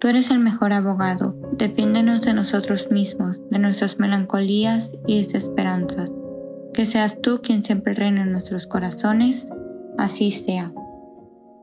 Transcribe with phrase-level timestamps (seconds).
[0.00, 6.14] Tú eres el mejor abogado, defiéndenos de nosotros mismos, de nuestras melancolías y desesperanzas.
[6.72, 9.50] Que seas tú quien siempre reine en nuestros corazones,
[9.98, 10.72] así sea.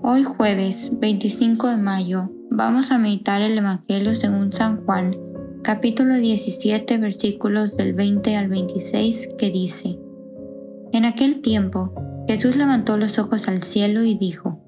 [0.00, 5.16] Hoy jueves 25 de mayo vamos a meditar el Evangelio según San Juan,
[5.62, 9.98] capítulo 17 versículos del 20 al 26 que dice,
[10.92, 11.92] En aquel tiempo
[12.28, 14.62] Jesús levantó los ojos al cielo y dijo,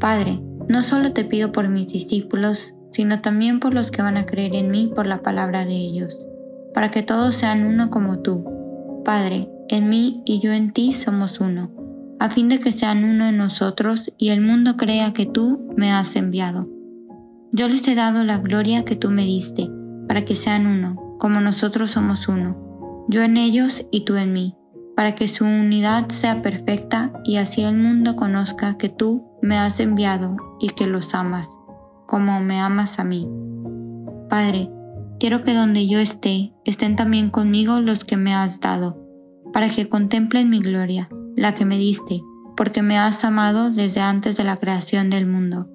[0.00, 4.24] Padre, no solo te pido por mis discípulos, sino también por los que van a
[4.24, 6.30] creer en mí por la palabra de ellos,
[6.72, 9.02] para que todos sean uno como tú.
[9.04, 11.70] Padre, en mí y yo en ti somos uno,
[12.18, 15.92] a fin de que sean uno en nosotros y el mundo crea que tú me
[15.92, 16.70] has enviado.
[17.52, 19.68] Yo les he dado la gloria que tú me diste,
[20.08, 24.56] para que sean uno, como nosotros somos uno, yo en ellos y tú en mí,
[24.96, 29.80] para que su unidad sea perfecta y así el mundo conozca que tú me has
[29.80, 31.46] enviado y que los amas
[32.06, 33.28] como me amas a mí.
[34.28, 34.70] Padre,
[35.18, 39.02] quiero que donde yo esté, estén también conmigo los que me has dado,
[39.52, 42.22] para que contemplen mi gloria, la que me diste,
[42.56, 45.68] porque me has amado desde antes de la creación del mundo.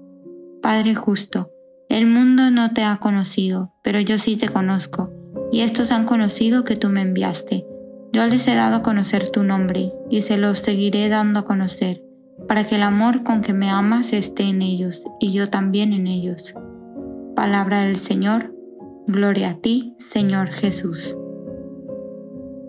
[0.61, 1.51] Padre justo,
[1.89, 5.11] el mundo no te ha conocido, pero yo sí te conozco,
[5.51, 7.65] y estos han conocido que tú me enviaste.
[8.13, 12.03] Yo les he dado a conocer tu nombre, y se los seguiré dando a conocer
[12.51, 16.05] para que el amor con que me amas esté en ellos y yo también en
[16.05, 16.53] ellos.
[17.33, 18.53] Palabra del Señor,
[19.07, 21.15] gloria a ti, Señor Jesús.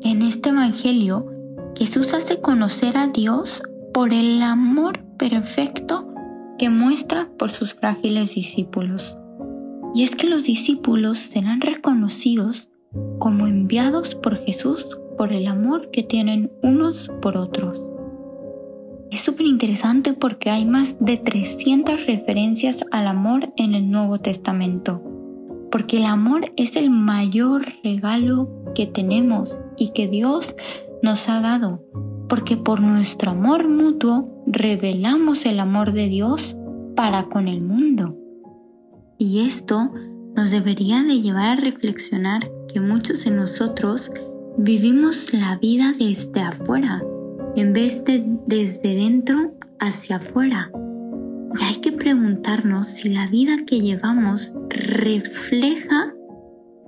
[0.01, 1.27] En este Evangelio,
[1.77, 3.61] Jesús hace conocer a Dios
[3.93, 6.15] por el amor perfecto
[6.61, 9.19] que muestra por sus frágiles discípulos.
[9.97, 12.71] Y es que los discípulos serán reconocidos
[13.19, 17.92] como enviados por Jesús por el amor que tienen unos por otros.
[19.13, 25.03] Es súper interesante porque hay más de 300 referencias al amor en el Nuevo Testamento.
[25.71, 30.57] Porque el amor es el mayor regalo que tenemos y que Dios
[31.03, 31.85] nos ha dado.
[32.27, 36.57] Porque por nuestro amor mutuo revelamos el amor de Dios
[36.97, 38.17] para con el mundo.
[39.19, 39.91] Y esto
[40.35, 44.11] nos debería de llevar a reflexionar que muchos de nosotros
[44.57, 47.03] vivimos la vida desde afuera
[47.57, 50.71] en vez de desde dentro hacia afuera.
[51.59, 56.15] Y hay que preguntarnos si la vida que llevamos refleja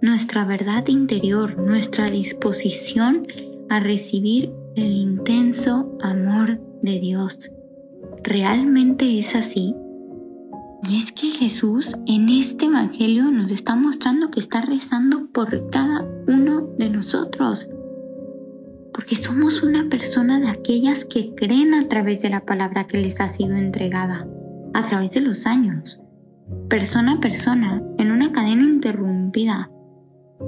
[0.01, 3.27] nuestra verdad interior, nuestra disposición
[3.69, 7.51] a recibir el intenso amor de Dios.
[8.23, 9.75] ¿Realmente es así?
[10.89, 16.07] Y es que Jesús en este Evangelio nos está mostrando que está rezando por cada
[16.27, 17.69] uno de nosotros
[19.05, 23.21] porque somos una persona de aquellas que creen a través de la palabra que les
[23.21, 24.27] ha sido entregada,
[24.73, 26.01] a través de los años,
[26.71, 29.71] persona a persona, en una cadena interrumpida.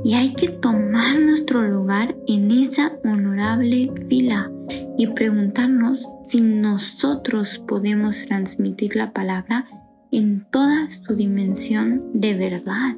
[0.02, 4.50] Y hay que tomar nuestro lugar en esa honorable fila
[4.96, 9.66] y preguntarnos si nosotros podemos transmitir la palabra
[10.10, 12.96] en toda su dimensión de verdad,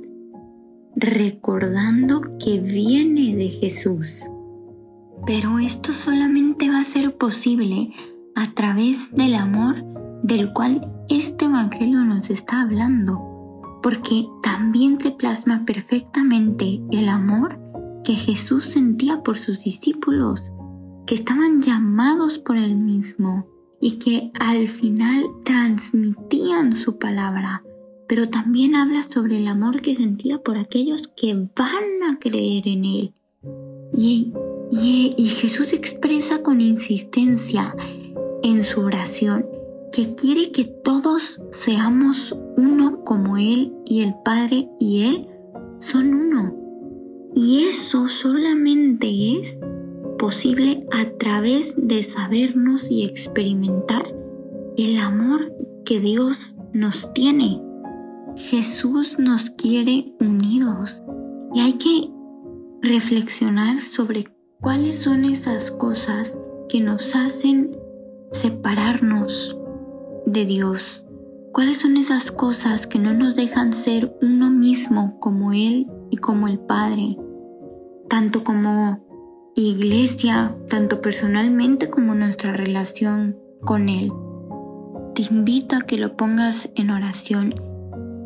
[0.95, 4.29] recordando que viene de Jesús.
[5.27, 7.93] Pero esto solamente va a ser posible
[8.35, 9.85] a través del amor
[10.23, 17.59] del cual este Evangelio nos está hablando, porque también se plasma perfectamente el amor
[18.05, 20.53] que Jesús sentía por sus discípulos,
[21.07, 23.47] que estaban llamados por él mismo
[23.81, 27.63] y que al final transmitían su palabra,
[28.09, 32.85] pero también habla sobre el amor que sentía por aquellos que van a creer en
[32.85, 33.15] él.
[33.93, 34.33] Y
[34.71, 37.75] y, Jesús expresa con insistencia
[38.43, 39.47] en su oración
[39.93, 45.29] que quiere que todos seamos uno como Él y el Padre y Él
[45.79, 46.55] son uno.
[47.35, 49.09] Y eso solamente
[49.41, 49.61] es
[50.19, 54.15] posible a través de sabernos y experimentar
[54.77, 55.53] el amor
[55.85, 57.63] que Dios nos tiene.
[58.37, 61.03] Jesús nos quiere unidos
[61.55, 62.11] y hay que
[62.83, 64.27] reflexionar sobre
[64.61, 66.37] ¿Cuáles son esas cosas
[66.69, 67.79] que nos hacen
[68.33, 69.57] separarnos
[70.27, 71.05] de Dios?
[71.53, 76.49] ¿Cuáles son esas cosas que no nos dejan ser uno mismo como Él y como
[76.49, 77.17] el Padre?
[78.09, 79.07] Tanto como
[79.55, 84.13] iglesia, tanto personalmente como nuestra relación con Él.
[85.15, 87.55] Te invito a que lo pongas en oración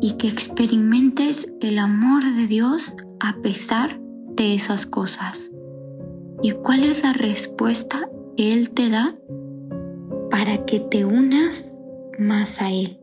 [0.01, 4.01] y que experimentes el amor de Dios a pesar
[4.35, 5.52] de esas cosas.
[6.43, 9.15] ¿Y cuál es la respuesta que Él te da
[10.29, 11.71] para que te unas
[12.19, 13.02] más a Él?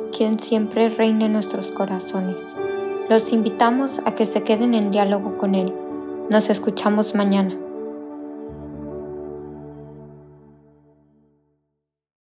[0.11, 2.37] quien siempre reine en nuestros corazones.
[3.09, 5.73] Los invitamos a que se queden en diálogo con Él.
[6.29, 7.57] Nos escuchamos mañana.